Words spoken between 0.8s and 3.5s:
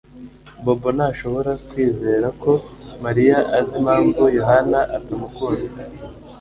ntashobora kwizera ko Mariya